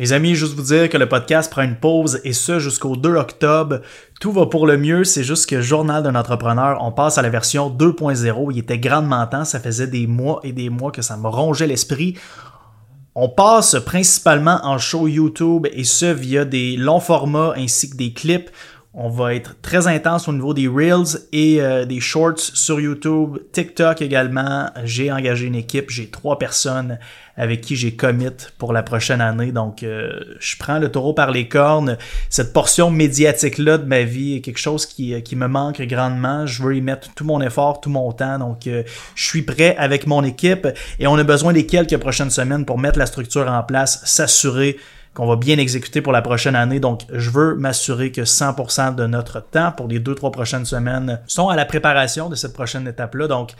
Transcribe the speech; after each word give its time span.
Les 0.00 0.12
amis, 0.12 0.36
juste 0.36 0.54
vous 0.54 0.62
dire 0.62 0.88
que 0.88 0.96
le 0.96 1.08
podcast 1.08 1.50
prend 1.50 1.62
une 1.62 1.74
pause 1.74 2.20
et 2.22 2.32
ce 2.32 2.60
jusqu'au 2.60 2.94
2 2.94 3.16
octobre. 3.16 3.80
Tout 4.20 4.30
va 4.30 4.46
pour 4.46 4.64
le 4.64 4.78
mieux, 4.78 5.02
c'est 5.02 5.24
juste 5.24 5.50
que 5.50 5.60
Journal 5.60 6.04
d'un 6.04 6.14
entrepreneur, 6.14 6.78
on 6.80 6.92
passe 6.92 7.18
à 7.18 7.22
la 7.22 7.30
version 7.30 7.68
2.0. 7.68 8.52
Il 8.52 8.58
était 8.60 8.78
grandement 8.78 9.26
temps, 9.26 9.44
ça 9.44 9.58
faisait 9.58 9.88
des 9.88 10.06
mois 10.06 10.38
et 10.44 10.52
des 10.52 10.70
mois 10.70 10.92
que 10.92 11.02
ça 11.02 11.16
me 11.16 11.26
rongeait 11.26 11.66
l'esprit. 11.66 12.16
On 13.16 13.28
passe 13.28 13.74
principalement 13.84 14.60
en 14.62 14.78
show 14.78 15.08
YouTube 15.08 15.66
et 15.72 15.82
ce 15.82 16.06
via 16.06 16.44
des 16.44 16.76
longs 16.76 17.00
formats 17.00 17.54
ainsi 17.56 17.90
que 17.90 17.96
des 17.96 18.12
clips. 18.12 18.50
On 18.94 19.10
va 19.10 19.34
être 19.34 19.60
très 19.60 19.86
intense 19.86 20.28
au 20.28 20.32
niveau 20.32 20.54
des 20.54 20.66
Reels 20.66 21.18
et 21.30 21.60
euh, 21.60 21.84
des 21.84 22.00
Shorts 22.00 22.40
sur 22.40 22.80
YouTube, 22.80 23.36
TikTok 23.52 24.00
également. 24.00 24.70
J'ai 24.82 25.12
engagé 25.12 25.46
une 25.46 25.56
équipe, 25.56 25.90
j'ai 25.90 26.08
trois 26.08 26.38
personnes 26.38 26.98
avec 27.36 27.60
qui 27.60 27.76
j'ai 27.76 27.94
commit 27.94 28.48
pour 28.56 28.72
la 28.72 28.82
prochaine 28.82 29.20
année. 29.20 29.52
Donc, 29.52 29.82
euh, 29.82 30.18
je 30.40 30.56
prends 30.56 30.78
le 30.78 30.90
taureau 30.90 31.12
par 31.12 31.32
les 31.32 31.48
cornes. 31.48 31.98
Cette 32.30 32.54
portion 32.54 32.90
médiatique-là 32.90 33.76
de 33.76 33.84
ma 33.84 34.04
vie 34.04 34.36
est 34.36 34.40
quelque 34.40 34.58
chose 34.58 34.86
qui, 34.86 35.12
euh, 35.12 35.20
qui, 35.20 35.36
me 35.36 35.48
manque 35.48 35.82
grandement. 35.82 36.46
Je 36.46 36.62
veux 36.62 36.74
y 36.74 36.80
mettre 36.80 37.12
tout 37.14 37.24
mon 37.24 37.42
effort, 37.42 37.82
tout 37.82 37.90
mon 37.90 38.10
temps. 38.12 38.38
Donc, 38.38 38.60
je 38.64 38.84
suis 39.14 39.42
prêt 39.42 39.76
avec 39.76 40.06
mon 40.06 40.24
équipe 40.24 40.66
et 40.98 41.06
on 41.06 41.16
a 41.16 41.24
besoin 41.24 41.52
des 41.52 41.66
quelques 41.66 41.98
prochaines 41.98 42.30
semaines 42.30 42.64
pour 42.64 42.78
mettre 42.78 42.98
la 42.98 43.06
structure 43.06 43.48
en 43.48 43.62
place, 43.62 44.00
s'assurer 44.06 44.78
qu'on 45.14 45.26
va 45.26 45.36
bien 45.36 45.58
exécuter 45.58 46.00
pour 46.00 46.12
la 46.12 46.22
prochaine 46.22 46.54
année. 46.54 46.80
Donc, 46.80 47.02
je 47.12 47.30
veux 47.30 47.54
m'assurer 47.54 48.12
que 48.12 48.22
100% 48.22 48.94
de 48.94 49.06
notre 49.06 49.40
temps 49.40 49.72
pour 49.72 49.88
les 49.88 49.98
deux, 49.98 50.14
trois 50.14 50.30
prochaines 50.30 50.64
semaines 50.64 51.20
sont 51.26 51.48
à 51.48 51.56
la 51.56 51.64
préparation 51.64 52.28
de 52.28 52.34
cette 52.34 52.52
prochaine 52.52 52.86
étape-là. 52.86 53.26
Donc, 53.26 53.52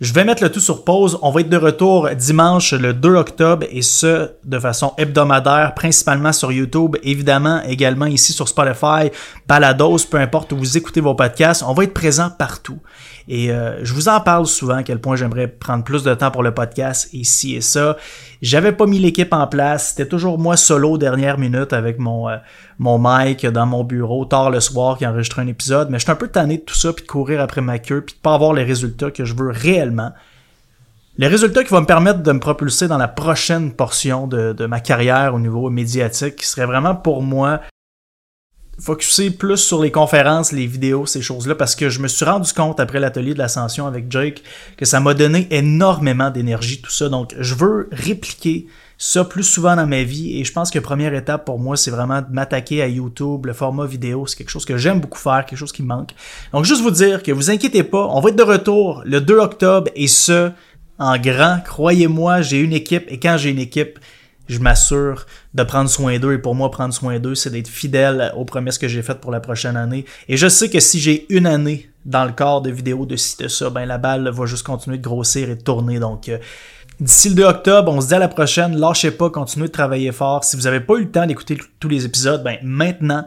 je 0.00 0.12
vais 0.12 0.24
mettre 0.24 0.44
le 0.44 0.50
tout 0.50 0.60
sur 0.60 0.84
pause. 0.84 1.18
On 1.22 1.32
va 1.32 1.40
être 1.40 1.48
de 1.48 1.56
retour 1.56 2.08
dimanche 2.10 2.72
le 2.72 2.94
2 2.94 3.16
octobre 3.16 3.66
et 3.68 3.82
ce 3.82 4.30
de 4.44 4.58
façon 4.60 4.94
hebdomadaire, 4.96 5.74
principalement 5.74 6.32
sur 6.32 6.52
YouTube, 6.52 6.96
évidemment 7.02 7.62
également 7.64 8.06
ici 8.06 8.32
sur 8.32 8.46
Spotify, 8.46 9.10
Balados, 9.48 10.06
peu 10.08 10.18
importe 10.18 10.52
où 10.52 10.56
vous 10.56 10.76
écoutez 10.76 11.00
vos 11.00 11.14
podcasts. 11.14 11.64
On 11.66 11.74
va 11.74 11.82
être 11.82 11.94
présent 11.94 12.30
partout. 12.30 12.78
Et 13.28 13.50
euh, 13.50 13.84
je 13.84 13.92
vous 13.92 14.08
en 14.08 14.20
parle 14.20 14.46
souvent 14.46 14.76
à 14.76 14.82
quel 14.82 15.00
point 15.00 15.14
j'aimerais 15.14 15.48
prendre 15.48 15.84
plus 15.84 16.02
de 16.02 16.14
temps 16.14 16.30
pour 16.30 16.42
le 16.42 16.54
podcast 16.54 17.12
ici 17.12 17.56
et 17.56 17.60
ça. 17.60 17.96
J'avais 18.40 18.72
pas 18.72 18.86
mis 18.86 18.98
l'équipe 18.98 19.32
en 19.34 19.46
place. 19.46 19.90
C'était 19.90 20.08
toujours 20.08 20.38
moi 20.38 20.56
solo 20.56 20.96
dernière 20.96 21.38
minute 21.38 21.74
avec 21.74 21.98
mon, 21.98 22.28
euh, 22.28 22.36
mon 22.78 22.98
mic 22.98 23.44
dans 23.44 23.66
mon 23.66 23.84
bureau 23.84 24.24
tard 24.24 24.50
le 24.50 24.60
soir 24.60 24.96
qui 24.96 25.06
enregistrait 25.06 25.42
un 25.42 25.46
épisode. 25.46 25.90
Mais 25.90 25.98
je 25.98 26.04
suis 26.04 26.12
un 26.12 26.16
peu 26.16 26.28
tanné 26.28 26.56
de 26.56 26.62
tout 26.62 26.74
ça 26.74 26.92
puis 26.94 27.04
de 27.04 27.08
courir 27.10 27.42
après 27.42 27.60
ma 27.60 27.78
queue 27.78 28.00
puis 28.00 28.14
de 28.14 28.20
pas 28.20 28.34
avoir 28.34 28.54
les 28.54 28.64
résultats 28.64 29.10
que 29.10 29.26
je 29.26 29.34
veux 29.34 29.50
réellement. 29.50 29.87
Les 31.16 31.26
résultats 31.26 31.64
qui 31.64 31.70
vont 31.70 31.80
me 31.80 31.86
permettre 31.86 32.22
de 32.22 32.32
me 32.32 32.38
propulser 32.38 32.86
dans 32.86 32.98
la 32.98 33.08
prochaine 33.08 33.72
portion 33.72 34.26
de, 34.26 34.66
ma 34.66 34.80
carrière 34.80 35.34
au 35.34 35.40
niveau 35.40 35.68
médiatique, 35.68 36.36
qui 36.36 36.46
serait 36.46 36.66
vraiment 36.66 36.94
pour 36.94 37.22
moi 37.22 37.60
focuser 38.80 39.30
plus 39.30 39.56
sur 39.56 39.82
les 39.82 39.90
conférences, 39.90 40.52
les 40.52 40.66
vidéos, 40.66 41.06
ces 41.06 41.22
choses-là, 41.22 41.54
parce 41.54 41.74
que 41.74 41.88
je 41.88 42.00
me 42.00 42.08
suis 42.08 42.24
rendu 42.24 42.52
compte 42.52 42.78
après 42.80 43.00
l'atelier 43.00 43.34
de 43.34 43.38
l'ascension 43.38 43.86
avec 43.86 44.10
Jake 44.10 44.42
que 44.76 44.84
ça 44.84 45.00
m'a 45.00 45.14
donné 45.14 45.48
énormément 45.50 46.30
d'énergie, 46.30 46.80
tout 46.80 46.90
ça. 46.90 47.08
Donc, 47.08 47.34
je 47.38 47.54
veux 47.54 47.88
répliquer 47.90 48.66
ça 48.96 49.24
plus 49.24 49.44
souvent 49.44 49.76
dans 49.76 49.86
ma 49.86 50.02
vie 50.02 50.38
et 50.38 50.44
je 50.44 50.52
pense 50.52 50.70
que 50.70 50.78
première 50.78 51.14
étape 51.14 51.44
pour 51.44 51.58
moi, 51.58 51.76
c'est 51.76 51.90
vraiment 51.90 52.20
de 52.20 52.26
m'attaquer 52.30 52.82
à 52.82 52.88
YouTube, 52.88 53.46
le 53.46 53.52
format 53.52 53.86
vidéo. 53.86 54.26
C'est 54.26 54.36
quelque 54.36 54.50
chose 54.50 54.64
que 54.64 54.76
j'aime 54.76 55.00
beaucoup 55.00 55.18
faire, 55.18 55.44
quelque 55.46 55.58
chose 55.58 55.72
qui 55.72 55.82
me 55.82 55.88
manque. 55.88 56.10
Donc, 56.52 56.64
juste 56.64 56.82
vous 56.82 56.90
dire 56.90 57.22
que 57.22 57.32
vous 57.32 57.50
inquiétez 57.50 57.82
pas, 57.82 58.06
on 58.06 58.20
va 58.20 58.30
être 58.30 58.36
de 58.36 58.42
retour 58.42 59.02
le 59.04 59.20
2 59.20 59.38
octobre 59.38 59.90
et 59.94 60.08
ce, 60.08 60.50
en 60.98 61.16
grand. 61.18 61.60
Croyez-moi, 61.64 62.42
j'ai 62.42 62.60
une 62.60 62.72
équipe 62.72 63.04
et 63.08 63.18
quand 63.18 63.36
j'ai 63.38 63.50
une 63.50 63.58
équipe, 63.58 63.98
je 64.48 64.58
m'assure 64.58 65.26
de 65.54 65.62
prendre 65.62 65.90
soin 65.90 66.18
d'eux. 66.18 66.32
Et 66.32 66.38
pour 66.38 66.54
moi, 66.54 66.70
prendre 66.70 66.94
soin 66.94 67.18
d'eux, 67.18 67.34
c'est 67.34 67.50
d'être 67.50 67.68
fidèle 67.68 68.32
aux 68.36 68.44
promesses 68.44 68.78
que 68.78 68.88
j'ai 68.88 69.02
faites 69.02 69.20
pour 69.20 69.30
la 69.30 69.40
prochaine 69.40 69.76
année. 69.76 70.04
Et 70.28 70.36
je 70.36 70.48
sais 70.48 70.70
que 70.70 70.80
si 70.80 71.00
j'ai 71.00 71.26
une 71.32 71.46
année 71.46 71.90
dans 72.04 72.24
le 72.24 72.32
corps 72.32 72.62
de 72.62 72.70
vidéo 72.70 73.06
de 73.06 73.16
ci, 73.16 73.36
ça, 73.48 73.70
ben 73.70 73.84
la 73.84 73.98
balle 73.98 74.28
va 74.28 74.46
juste 74.46 74.64
continuer 74.64 74.98
de 74.98 75.02
grossir 75.02 75.50
et 75.50 75.56
de 75.56 75.60
tourner. 75.60 75.98
Donc, 75.98 76.28
euh, 76.28 76.38
d'ici 77.00 77.28
le 77.28 77.34
2 77.34 77.44
octobre, 77.44 77.92
on 77.92 78.00
se 78.00 78.08
dit 78.08 78.14
à 78.14 78.18
la 78.18 78.28
prochaine. 78.28 78.78
Lâchez 78.78 79.10
pas, 79.10 79.30
continuez 79.30 79.68
de 79.68 79.72
travailler 79.72 80.12
fort. 80.12 80.44
Si 80.44 80.56
vous 80.56 80.62
n'avez 80.62 80.80
pas 80.80 80.94
eu 80.94 81.04
le 81.04 81.10
temps 81.10 81.26
d'écouter 81.26 81.58
tous 81.78 81.88
les 81.88 82.04
épisodes, 82.04 82.42
ben 82.42 82.56
maintenant, 82.62 83.24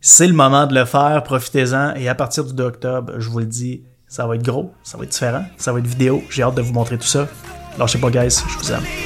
c'est 0.00 0.26
le 0.26 0.34
moment 0.34 0.66
de 0.66 0.74
le 0.74 0.84
faire. 0.84 1.22
Profitez-en. 1.22 1.94
Et 1.96 2.08
à 2.08 2.14
partir 2.14 2.44
du 2.44 2.54
2 2.54 2.64
octobre, 2.64 3.12
je 3.18 3.28
vous 3.28 3.40
le 3.40 3.46
dis, 3.46 3.82
ça 4.08 4.26
va 4.26 4.36
être 4.36 4.44
gros, 4.44 4.72
ça 4.82 4.96
va 4.96 5.04
être 5.04 5.10
différent, 5.10 5.44
ça 5.56 5.72
va 5.72 5.80
être 5.80 5.86
vidéo. 5.86 6.22
J'ai 6.30 6.42
hâte 6.42 6.54
de 6.54 6.62
vous 6.62 6.72
montrer 6.72 6.96
tout 6.96 7.06
ça. 7.06 7.26
Lâchez 7.78 7.98
pas, 7.98 8.10
guys. 8.10 8.42
Je 8.48 8.58
vous 8.58 8.72
aime. 8.72 9.05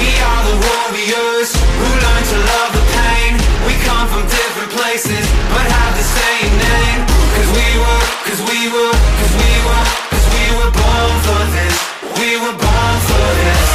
We 0.00 0.08
are 0.16 0.42
the 0.48 0.56
warriors 0.64 1.52
who 1.52 1.88
learn 1.92 2.22
to 2.32 2.38
love 2.40 2.70
the 2.72 2.84
pain. 2.96 3.36
We 3.68 3.76
come 3.84 4.08
from 4.08 4.24
different 4.24 4.72
places 4.72 5.24
but 5.52 5.60
have 5.60 5.92
the 5.92 6.06
same 6.08 6.52
name. 6.56 7.00
Cause 7.36 7.50
we 7.52 7.68
were, 7.76 8.04
cause 8.24 8.40
we 8.48 8.60
were, 8.72 8.94
cause 8.96 9.34
we 9.36 9.52
were, 9.60 9.84
cause 10.08 10.26
we 10.32 10.44
were 10.56 10.72
born 10.72 11.16
for 11.28 11.42
this. 11.52 11.76
We 12.16 12.30
were 12.40 12.56
born 12.56 12.96
for 13.12 13.28
this. 13.44 13.68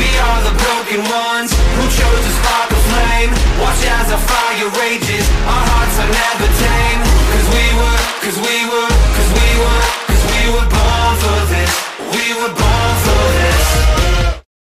We 0.00 0.08
are 0.24 0.40
the 0.48 0.56
broken 0.56 1.04
ones 1.04 1.52
who 1.52 1.84
chose 1.92 2.22
to 2.24 2.32
spark 2.40 2.72
a 2.72 2.80
flame. 2.88 3.30
Watch 3.60 3.84
as 3.92 4.08
our 4.16 4.22
fire 4.24 4.72
rages, 4.80 5.26
our 5.44 5.64
hearts 5.68 5.96
are 6.00 6.12
never 6.16 6.48
tame. 6.64 7.00
Cause 7.28 7.48
we 7.52 7.66
were, 7.76 8.00
cause 8.24 8.38
we 8.40 8.56
were, 8.72 8.88
cause 8.88 9.30
we 9.36 9.48
were, 9.60 9.82
cause 10.08 10.24
we 10.32 10.42
were 10.56 10.68
born 10.72 11.12
for 11.20 11.40
this. 11.52 11.72
We 12.08 12.24
were 12.40 12.54
born 12.56 12.94
for 13.04 13.24
this. 13.36 14.19